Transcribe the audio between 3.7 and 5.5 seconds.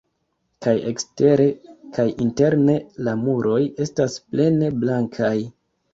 estas plene blankaj.